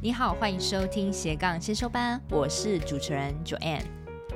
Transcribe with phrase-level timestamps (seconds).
[0.00, 3.84] 你好，欢迎收听斜杠先修班，我是主持人 Joanne。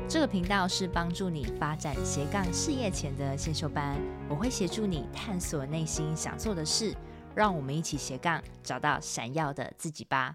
[0.08, 3.96] 这个频道是帮助你发展斜杠事业前的先修班，
[4.28, 6.92] 我会协助你探索内心想做的事，
[7.32, 10.34] 让我们一起斜杠找到闪耀的自己吧。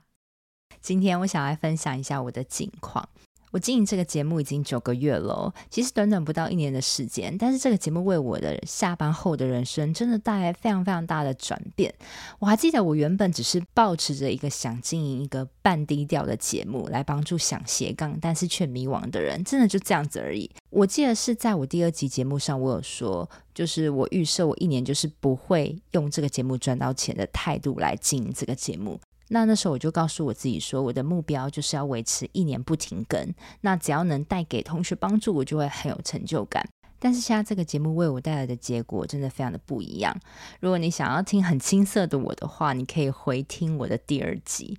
[0.80, 3.10] 今天我想来分享一下我的近况。
[3.52, 11.94] 我经营这个节目已经九个月了，其实短短不到一年的时间，但是这个节目为我的下班后的人生真的带来非常非常大的转变。
[12.40, 20.50] 我还记得我原本只是抱持着一个想经营一个半低调的节目来帮助想斜杠但是却迷惘的人，真的就这样子而已。
[20.70, 29.00] 我记得是在我第二集节目上，我有说，就是我预设我一年就是不会用这个节目赚到钱的态度来经营这个节目。
[29.30, 33.34] 那那时候我就告诉我自己说，我的目标就是要维持一年不停更。
[33.62, 36.68] 那只要能带给同学帮助，我就会很有成就感。
[37.00, 40.16] 但是现在这个节目为我带来的结果真的非常的不一样。
[40.60, 44.78] 如果你想要听很青涩的我的话，你可以回听我的第二集。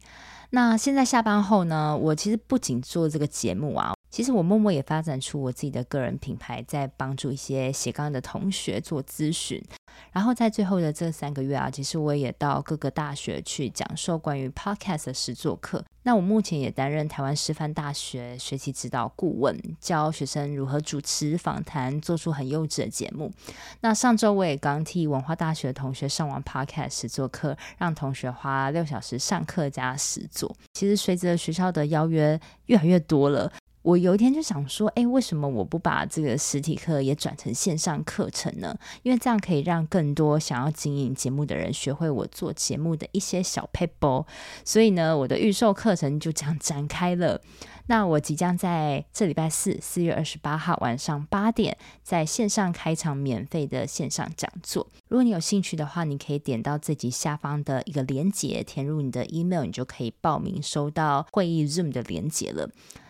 [0.51, 3.93] 那现在下班后呢，我其实不仅做这个节目啊。
[4.11, 9.63] 其实我默默也发展出我自己的个人品牌，在帮助一些斜杠的同学做咨询。
[10.13, 15.85] 然后在最后的这三个月啊，其实我也到各个大学去讲授关于 Podcast 的实作课。
[16.05, 23.31] 那我目前也担任台湾师范大学学习指导顾问，教学生如何主持访谈，做出很优质的节目。
[23.81, 30.57] 那上周我也刚替文化大学的同学上完 Podcast 实作课，让同学花六小时上课加实作。
[30.73, 33.53] 其实随着学校的邀约越来越多了。
[33.83, 38.77] 我有一天就想说，哎，为什么我不把这个实体课也转成线上课程呢？
[39.03, 44.27] 因为这样可以让更多想要经营节目的人学会我做节目的一些小 paper。
[44.65, 47.41] 所以呢，我的预售课程就这样展开了。
[47.87, 54.87] 那我即将在这礼拜四，四月二十八号晚上八点，在线上开场免费的线上讲座。
[55.09, 62.69] 如果你有兴趣的话，你可以点到自己下方的一个链接，填入你的 email，你就可以报名收到会议 Zoom 的链接了。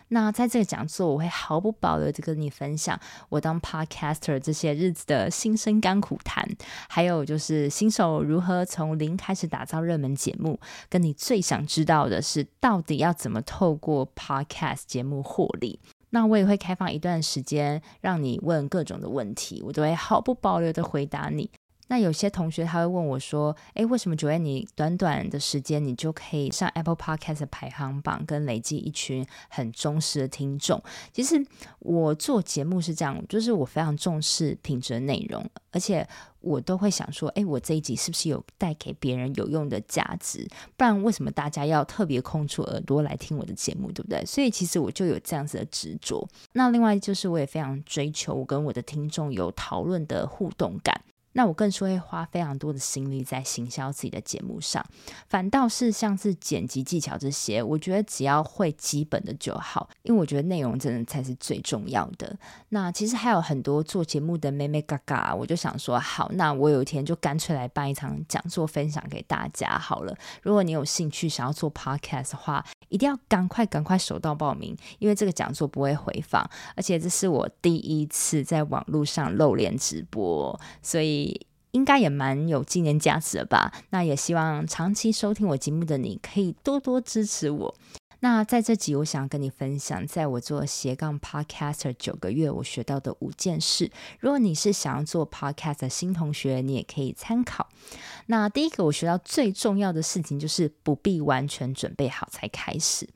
[0.08, 6.48] 那在这个讲座，我会毫不保留的跟你分享我当 podcaster 这些日子的心酸甘苦谈，
[6.88, 10.58] 还有就是新手如何从零开始打造热门节目。
[10.88, 15.78] 跟你最想知道的是，到底要怎么透过 podcast 节目获利？
[16.10, 21.50] 那我也会开放一段时间，让你问各种的问题，我都会毫不保留的回答你。
[21.88, 30.82] 那有些同学他会问我说：“诶，为什么 Joanne 你短短的时间你就可以上 Apple Podcast 排行榜，跟累积一群很忠实的听众？”
[31.12, 31.44] 其实
[31.80, 36.06] 我做节目是这样，就是我非常重视品质的内容，而且
[36.40, 40.46] 我都会想说：“诶，我这一集是不是有带给别人有用的价值？
[40.76, 46.28] 不然为什么大家要特别空出耳朵来听我的节目，对不对？”所以其实我就有这样子的执着。
[46.52, 51.00] 那另外就是我也非常追求我跟我的听众有讨论的互动感。
[51.38, 54.84] 那我更是会花非常多的心力在行销自己的节目上，
[55.28, 62.36] 反倒是像是剪辑技巧这些，我觉得只要会基本的就好，因为我觉得内容真的才是最重要的。
[62.70, 70.12] 那其实还有很多做节目的妹妹嘎嘎，我就想说，好，那我有一天就干脆来办一场讲座分享给大家好了。
[70.42, 76.44] 如果你有兴趣想要做 podcast 的话，一定要赶快赶快手到报名，因为这个讲座不会回放，
[76.74, 81.27] 而且这是我第一次在网络上露脸直播，所以。
[81.78, 83.72] 应该也蛮有纪念价值的吧？
[83.90, 87.72] 那也希望长期收听我节目的你可以多多支持我。
[88.18, 93.88] 那在这集，我想跟你分享，在我做斜杠 Podcaster 九个月，我学到的五件事。
[94.18, 97.68] 如果你是想要做 Podcast 的新同学，你也可以参考。
[98.26, 103.08] 那第一个，我学到最重要的事情就是不必完全准备好才开始。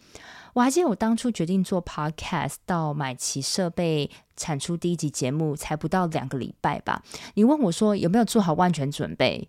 [0.54, 4.10] 我还记得我当初决定做 Podcast 到买齐设备。
[4.34, 7.00] 产出第一集节目才不到两个礼拜吧？
[7.34, 9.48] 你问我说有没有做好万全准备？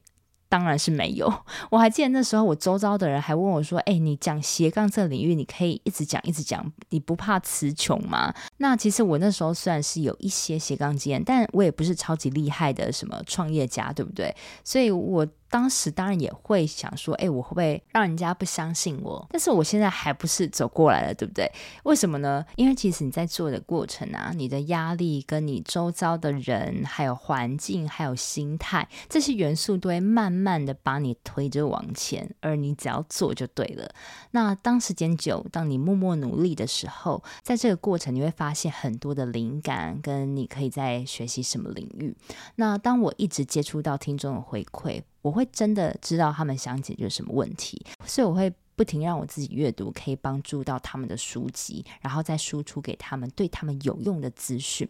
[0.49, 1.33] 当然是没有。
[1.71, 14.35] 我还记得那时候，我周遭的人还问我说：“哎，你讲斜杠这个领域，你可以一直讲一直讲，你不怕词穷吗？”那其实我那时候虽然是有一些斜杠经验，但我也不是超级厉害的什么创业家，对不对？
[14.63, 15.25] 所以我。
[15.53, 19.23] 当时当然也会想说，哎，我会不会让人家不相信我？
[19.29, 21.47] 但是我现在还不是走过来了，对不对？
[21.83, 22.43] 为什么呢？
[22.55, 33.93] 因为其实你在做的过程啊，你的压力跟你周遭的人，还有环境，还有心态，这些元素都会慢慢的把你推着往前，而你只要做就对了。
[34.31, 42.17] 那当时间久，当你默默努力的时候，在这个过程你会发现很多的灵感，跟你可以在学习什么领域。
[42.55, 45.03] 那当我一直接触到听众的回馈。
[45.23, 54.87] 我会真的知道他们想解决什么问题，所以我会不停让我自己阅读可以帮助到他们的书籍，然后再输出给他们对他们有用的资讯。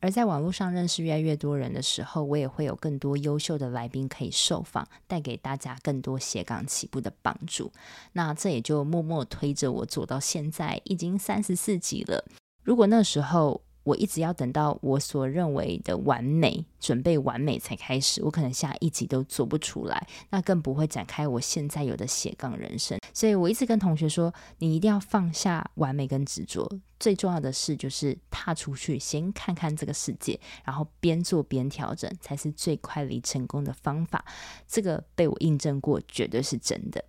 [0.00, 7.72] 而在网络上认识越来越多人的时候，我也会有更多优秀的来宾可以受访，带给大家更多斜杠起步的帮助。
[8.12, 12.22] 那这也就默默推着我走到现在，已经三十四集了。
[12.62, 22.98] 如果那时候，我一直要等到我所认为的完美，准备完美才开始，我可能下一集都做不出来，那更不会展开我现在有的斜杠人生。
[23.12, 34.24] 所以我一直跟同学说，你一定要放下完美跟执着，最重要的事就是踏出去，先看看这个世界，然后边做边调整，才是最快离成功的方法。
[34.66, 37.04] 这个被我印证过，绝对是真的。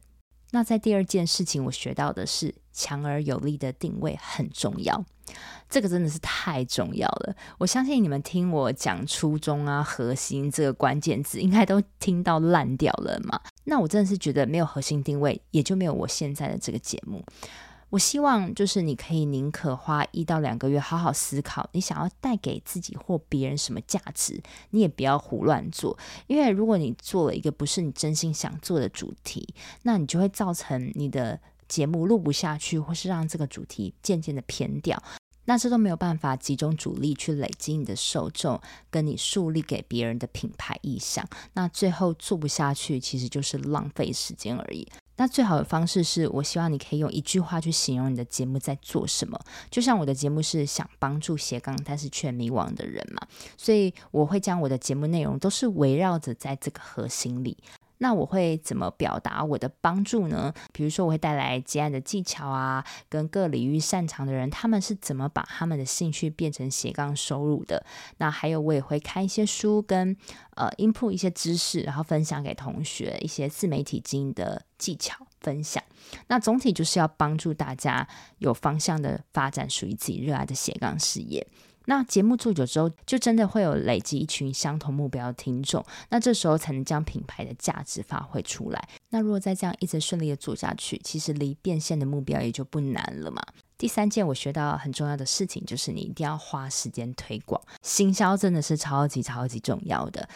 [0.51, 5.03] 那在第二件事情，我学到的是强而有力的定位很重要。
[5.67, 7.35] 这个真的是太重要了。
[7.57, 13.41] 我相信你们听我讲初衷啊、核心这个关键字，应该都听到烂掉了嘛。
[13.63, 17.25] 那我真的是觉得没有核心定位，也就没有我现在的这个节目。
[17.89, 25.97] 我希望就是你可以宁可花一到两个月好好思考，你想要带给自己或别人什么价值，你也不要胡乱做。
[26.27, 29.47] 因为如果你做了一个不是你真心想做的主题，
[29.83, 35.01] 那你就会造成你的节目录不下去，或是让这个主题渐渐的偏掉。
[35.47, 38.59] 那这都没有办法集中主力去累积你的受众，
[38.89, 41.23] 跟你树立给别人的品牌意象。
[41.53, 44.87] 那最后做不下去，其实就是浪费时间而已。
[45.17, 49.39] 那最好的方式是，我希望你可以用一句话去形容你的节目在做什么。
[49.69, 57.55] 就像我的节目是想帮助斜杠但是却迷惘的人嘛，所以我会将我的节目内容都是围绕着在这个核心里。
[57.99, 60.53] 那我会怎么表达我的帮助呢？
[60.73, 67.85] 比如说，我会带来接案的技巧啊，跟各领域擅长的人，他们是怎么把他们的兴趣变成斜杠收入的？
[68.17, 70.15] 那还有，我也会看一些书跟
[70.55, 75.83] 呃 input 一些知识，然后分享给同学一些自媒体经营的技巧分享。
[76.27, 78.07] 那总体就是要帮助大家
[78.39, 81.45] 有方向的发展属于自己热爱的斜杠事业。
[81.85, 88.89] 那节目做久之后，就真的会有累积一群相同目标的听众，那这时候才能将品牌的价值发挥出来。
[89.09, 93.41] 那如果再这样一直顺利的做下去，其实离变现的目标也就不难了嘛。
[93.77, 100.27] 第三件我学到很重要的事情，就是你一定要花时间推广，行销真的是超级超级重要的。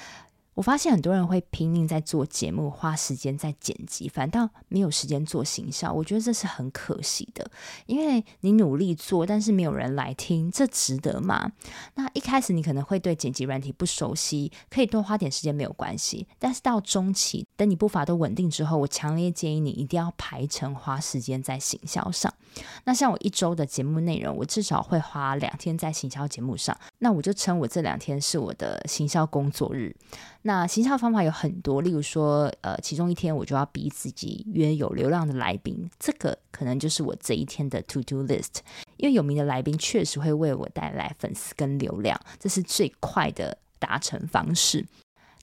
[0.60, 5.90] 我发现很多人会拼命在做节目，花时间在剪辑，反倒没有时间做行销。
[5.90, 7.50] 我觉得这是很可惜的，
[7.86, 11.50] 因为你努力做，但是没有人来听，这值得吗？
[11.96, 16.28] 那一开始你可能会对剪辑软体不熟悉，可以多花点时间没有关系。
[16.38, 22.34] 但是到中期，等你步伐都稳定之后，我强烈建议你一定要排程花时间在行销上。
[22.84, 29.96] 那像我一周的节目内容，我至少会花两天在行销节目上，那我就称我这两天是我的行销工作日。
[30.50, 38.62] 那行销方法有很多，例如说，呃，其中一天我就要逼自己约有流量的来宾，这个可能就是我这一天的 to do list。
[38.98, 44.84] 因为有名的来宾确实会为我带来粉丝跟流量，这是最快的达成方式。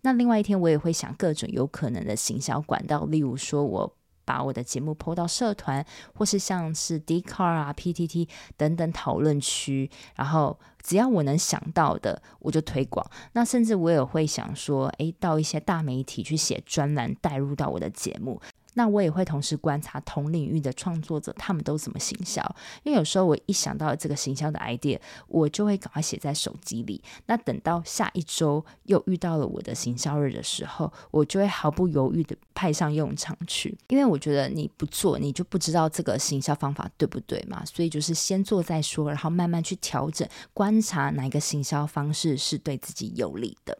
[0.02, 3.96] 那另外一天我也会想各种有可能的行销管道，例如说我。
[4.26, 5.82] 把我的节目 PO 到社团，
[6.12, 8.28] 或是像是 d c a r 啊、PTT
[8.58, 13.08] 等等讨论区，然后只要我能想到的，我就推广。
[13.32, 18.38] 那甚至我也会想说，诶，到一些大媒体去写专栏，带入到我的节目。
[18.76, 22.42] 那我也会同时观察同领域的创作者，他们都怎么行销。
[22.82, 27.02] 因为有时候我一想到这个行销的 idea，我就会赶快写在手机里。
[27.24, 33.76] 那等到下一周又遇到了我的行销日的时候，我就会毫不犹豫地派上用场去。
[33.88, 37.64] 因为我觉得你不做，你就不知道这个行销方法对不对嘛。
[37.64, 43.76] 所以就是先做再说，然后慢慢去调整，观察哪一个行销方式是对自己有利的。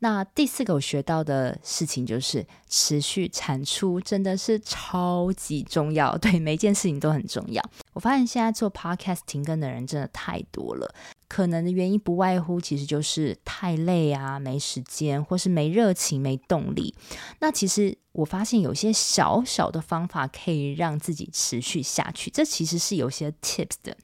[0.00, 7.62] 那第四个我学到的事情就是持续产出真的是超级重要，对，每件事情都很重要。
[7.94, 10.94] 我发现现在做 podcast 停更的人真的太多了。
[11.26, 16.94] 可能的原因不外乎，其实就是太累啊，没时间，或是没热情、没动力。
[17.40, 23.96] 那其实我发现有些小小的方法可以让自己持续下去，这其实是有些 tips 的。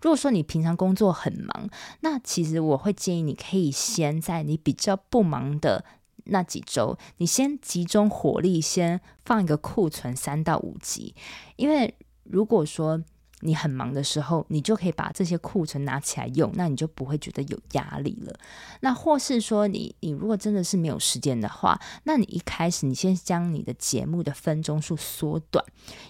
[0.00, 1.68] 如果说你平常工作很忙，
[2.00, 5.84] 那其实我会建议你可以先在你比较不忙的
[6.24, 11.14] 那几周，你先集中火力，先放一个库存三到五集，
[11.54, 11.94] 因为
[12.24, 13.00] 如果说
[13.42, 18.34] 你很忙的时候，你就可以把这些库存拿起来用，那你就不会觉得有压力了。
[18.80, 25.64] 那或是说你，你如果真的是没有时间的话，那你一开始你先将你的节目的分钟数缩短，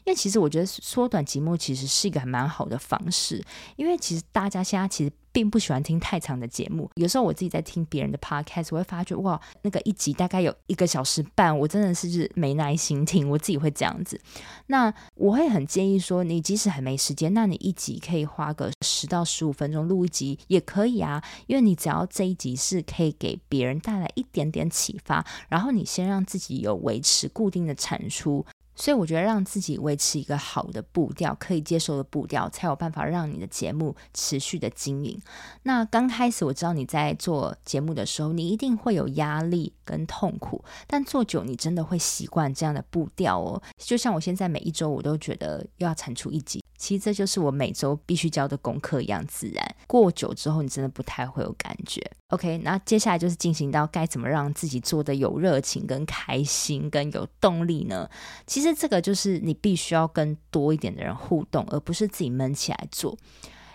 [0.05, 3.43] 因为其实我觉得缩短节目其实是一个蛮好的方式，
[3.77, 6.91] 因为其实大家现在其实并不喜欢听太长的节目。
[6.97, 13.29] 有时候我自己在听别人的 podcast，我会发觉哇，那个一集大概有一个小时半，我真的是是没耐心听。
[13.29, 14.21] 我自己会这样子。
[14.67, 28.45] 那我会很建议说，你即使很没时间，那你一集可以花个十到十五分钟录一集也可以啊，因为你只要这一集是可以给别人带来一点点启发，然后你先让自己有维持固定的产出。
[28.75, 35.21] 所以我觉得让自己维持一个好的步调，可以接受的步调，才有办法让你的节目持续的经营。
[35.65, 43.63] 那刚开始我知道你在做节目的时候，你一定会有压力跟痛苦，但做久你真的会习惯这样的步调哦。
[43.77, 46.62] 就像我现在每一周我都觉得要产出一集。
[46.83, 49.77] 其实这就是我每周必须交的功课一样自然。
[49.87, 52.03] 过久之后，你真的不太会有感觉。
[52.31, 58.11] OK，那接下来就是进行到该怎么让自己做得有热情、跟开心、跟有动力呢？
[58.49, 63.17] 其实这个就是你必须要跟多一点的人互动，而不是自己闷起来做。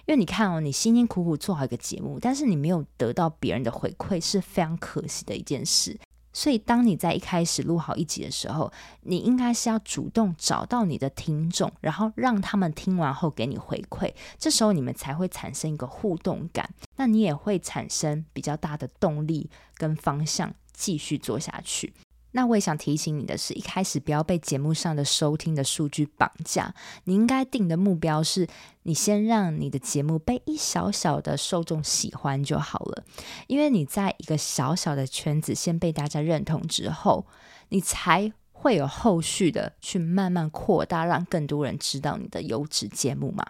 [0.06, 5.98] 因为你看哦，你辛辛苦苦做好一个节目，但是你没有得到别人的回馈，是非常可惜的一件事。
[6.38, 21.92] 所以，当你在一开始录好一集的时候，你应该是要主动找到你的听众，然后让他们听完后给你回馈，这时候你们才会产生一个互动感，那你也会产生比较大的动力跟方向，继续做下去。
[22.38, 26.72] 那我也想提醒你的是，一开始不要被节目上的收听的数据绑架。
[27.06, 28.48] 你应该定的目标是，
[28.84, 33.04] 你先让你的节目被一小小的受众喜欢就好了。
[33.48, 37.26] 因为你在一个小小的圈子先被大家认同之后，
[37.70, 43.44] 你才会有后续的去慢慢扩大，让更多人知道你的优质节目嘛。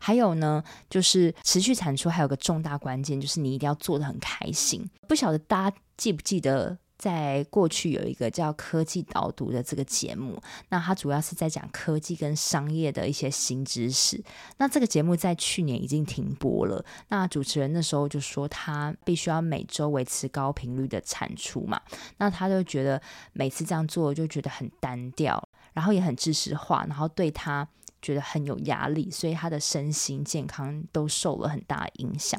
[0.00, 4.84] 还有呢，就是持续产出，还有个重大关键，就是你一定要做得很开心。
[5.06, 6.76] 不晓得大家记不记得？
[7.02, 14.22] 在过去有一个叫《科技导读》的这个节目，那它主要是在讲科技跟商业的一些新知识。
[14.58, 16.84] 那这个节目在去年已经停播了。
[17.08, 21.80] 那主持人那时候就说，他必须要每周维持高频率的产出嘛。
[22.18, 27.66] 那他就觉得每次这样做就觉得很单调，然后也很知识化，然后对他。
[28.02, 32.38] 觉得很有压力，所以他的身心健康都受了很大影响。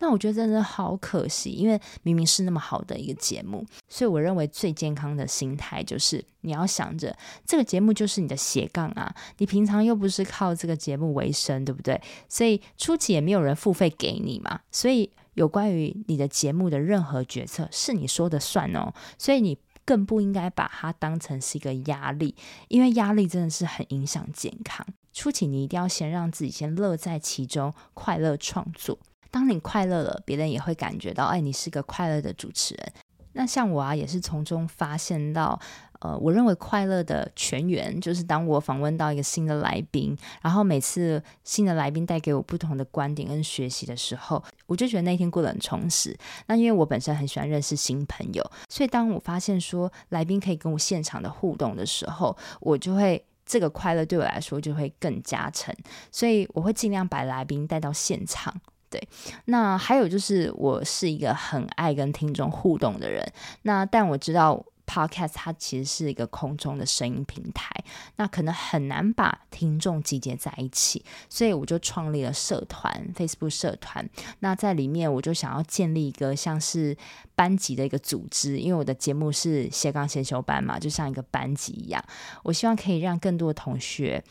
[0.00, 3.64] 那我觉得真的好可惜，因为明明是那么好的一个节目。
[3.88, 7.16] 所以我认为最健康的心态就是你要想着
[7.46, 11.98] 这个节目就是你的斜杠啊，你平常又不是靠这个节目为生，对不对？
[12.28, 18.92] 所以初期也没有人付费给你嘛，所以有关于你的节目的任何决策是你说的算哦。
[19.16, 19.56] 所以你。
[19.86, 22.34] 更不应该把它当成是一个压力，
[22.68, 24.86] 因为压力真的是很影响健康。
[25.14, 28.98] 初期你一定要先让自己先乐在其中，快乐创作。
[29.30, 32.92] 当你快乐了，别人也会感觉到，哎，你是个快乐的主持人。
[33.32, 35.58] 那像我啊，也是从中发现到。
[36.00, 46.14] 呃，我认为快乐的泉源就是当我访问到一个新的来宾，然后每次新的来宾带给我不同的观点跟学习的时候，我就觉得那天过得很充实。
[46.46, 55.74] 那因为我本身很喜欢认识新朋友，所以当我发现说来宾可以跟我现场的互动的时候，我就会这个快乐对我来说就会更加成。
[56.10, 58.54] 所以我会尽量把来宾带到现场。
[58.90, 59.08] 对，
[59.46, 63.26] 那还有就是我是一个很爱跟听众互动的人，
[63.62, 64.64] 那但我知道。
[64.86, 67.68] Podcast 它其实是一个空中的声音平台，
[68.16, 74.08] 那可能很难把听众集结在一起，所以我就创立了社团，Facebook 社团。
[74.40, 76.96] 那在里面，我就想要建立一个像是
[77.34, 82.04] 班级的一个组织，因为我的节目是斜杠先修班嘛，就像一个班级一样。
[82.42, 84.22] 我希望可以让更多的同学。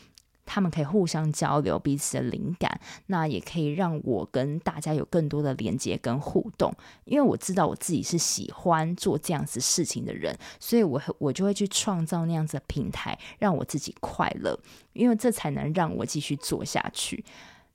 [0.46, 6.74] 他们可以互相交流彼此的灵感，那也可以让我跟大家有更多的连接跟互动。
[7.04, 14.58] 因为我知道我自己是喜欢做这样子事情的人，所以我我就会去创造那样子的平台，让我自己快乐，
[14.92, 17.24] 因为这才能让我继续做下去。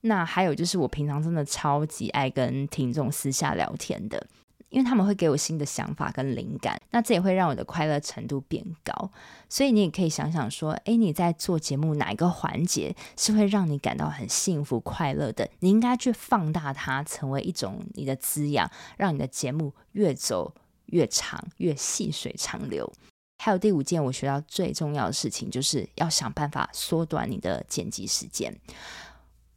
[0.01, 4.25] 那还有就是，我平常真的超级爱跟听众私下聊天的。
[4.69, 9.11] 因为他们会给我新的想法跟灵感，那这也会让我的快乐程度变高。
[9.49, 15.49] 所以你也可以想想说，诶，你在做节目哪一个环节是会让你感到很幸福快乐的？
[15.59, 20.53] 你应该去放大它，成为一种你的滋养，让你的节目越走
[20.87, 22.91] 越长，越细水长流。
[23.41, 28.53] 还有第五件我学到最重要的事情，就是要想办法缩短你的剪辑时间。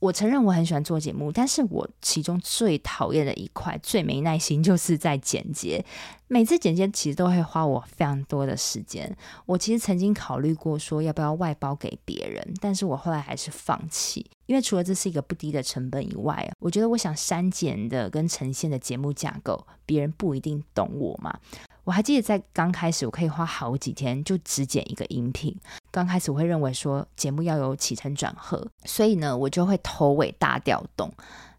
[0.02, 5.84] 我承认我很喜欢做节目，但是我其中最讨厌的一块、最没耐心，就是在剪接。
[6.26, 9.16] 每次剪接其实都会花我非常多的时间。
[9.46, 21.38] 我其实曾经考虑过说要不要外包给别人，但是我后来还是放弃，因为除了这是一个不低的成本以外，我觉得我想删减的跟呈现的节目架构，别人不一定懂我嘛。
[21.84, 25.54] 我还记得在刚开始，我可以花好几天就只剪一个音频。
[25.90, 31.12] 刚开始我会认为说节目要有起承转合，所以呢，我就会头尾大调动，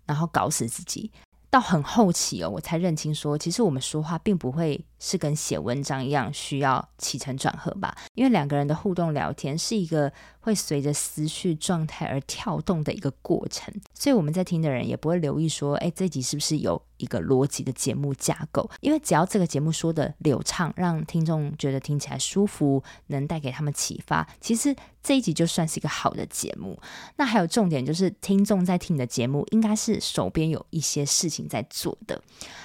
[0.05, 1.11] 然后搞死自己。
[1.49, 18.69] 到很后期哦，我才认清说，其实我们说话并不会是跟写文章一样需要起承转合吧，因为两个人的互动聊天是一个会随着思绪状态而跳动的一个过程，所以我们在听的人也不会留意说，哎，这集是不是有一个逻辑的节目架构？
[18.79, 26.79] 因为只要这个节目说的流畅，让听众觉得听起来舒服，能带给他们启发，其实这一集就算是一个好的节目。
[27.17, 32.22] 那还有重点就是，听众在听你的节目，应该是手边有一些事情在做的，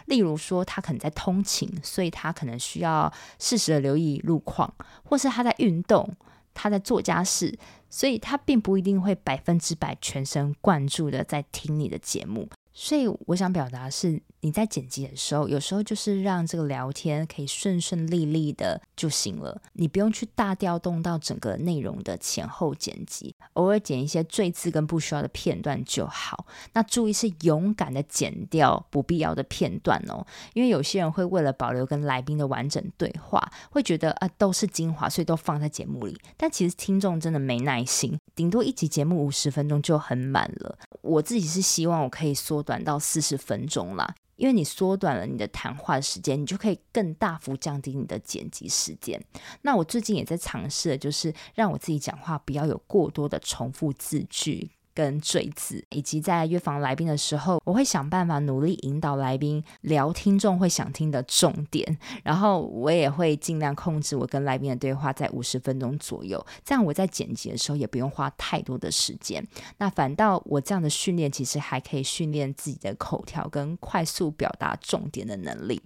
[0.07, 4.73] 例如说他可能在通勤，所以他他可能需要适时的留意路况，
[5.05, 6.15] 或是他在运动。
[6.61, 7.57] 他在做家事，
[7.89, 12.49] 所以他并不一定会百分之百全神贯注的在听你的节目。
[12.81, 26.47] 所以我想表达是，你在剪辑的时候，有时候就是让这个聊天可以顺顺利利的就行了，你不用去大调动到整个内容的前后剪辑，偶尔剪一些赘字跟不需要的片段就好。
[26.73, 33.43] 那注意是勇敢的剪掉不必要的片段哦，因为有些人会为了保留跟来宾的完整对话，
[33.73, 36.17] 会觉得啊都是精华，所以都放在节目里。
[36.37, 40.79] 但其实听众真的没耐心，顶多一集节目五十分钟就很满了。
[41.01, 44.15] 我自己是希望我可以缩短到四十分钟啦。
[44.37, 49.21] 因为你缩短了你的谈话时间，你就可以更大幅降低你的剪辑时间。
[49.63, 54.71] 那我最近也在尝试，就是让我自己讲话不要有过多的重复字句。
[54.99, 69.47] 跟赘字，以及在约访来宾的时候，我会想办法努力引导来宾聊听众会想听的重点，然后我也会尽量控制我跟来宾的对话在五十分钟左右，这样我在剪辑的时候也不用花太多的时间。
[69.77, 75.81] 那反倒我这样的训练，其实还可以训练自己的口条跟快速表达重点的能力。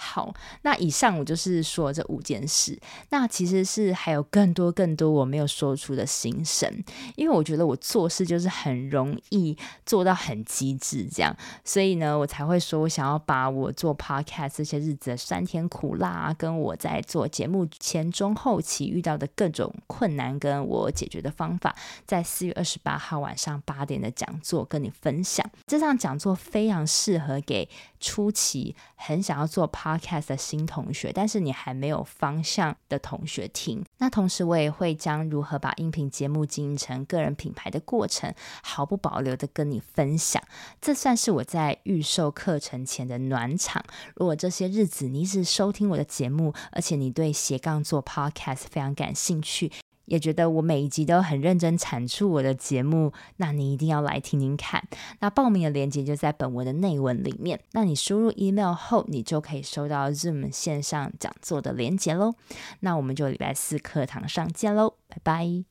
[0.00, 2.78] 好，那以上我就是说这五件事，
[3.10, 6.72] 那其实是还有更多更多我没有说出的心声，
[7.16, 21.74] 因为我觉得我做事就是很容易做到很极致这样，所以呢，我才会说我想要把我做 podcast 这些日子的酸甜苦辣，跟我在做节目前中后期遇到的各种困难，跟我解决的方法，
[22.06, 25.44] 在四月二十八号晚上八点的讲座跟你分享。
[25.66, 27.68] 这场讲座非常适合给
[28.00, 33.84] 初期很想要做 par podcast 的新同学，但是你还没有方向的同学听。
[33.98, 40.42] 那同时，我也会将如何把音频节目经营成个人品牌的过程，毫不保留的跟你分享。
[40.80, 43.82] 这算是我在预售课程前的暖场。
[44.14, 49.72] 如果这些日子你一直收听我的节目，而且你对斜杠做 podcast 非常感兴趣。
[50.08, 54.82] 也觉得我每一集都很认真产出我的节目，那你一定要来听听看。
[55.20, 57.60] 那报名的链接就在本文的内文里面。
[57.72, 62.34] 那你输入 email 后，你就可以收到 Zoom 线上讲座的链接喽。
[62.80, 65.64] 那我们就礼拜四课堂上见喽，拜拜。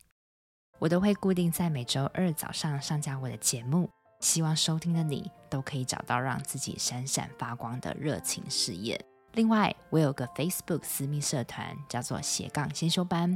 [0.80, 9.04] 我都会固定在每周二早上上架我的节目，希望收听的你都可以找到让自己闪闪发光的热情事业。
[9.34, 13.36] 另外，我有个 Facebook 私密社团，叫做斜杠先修班。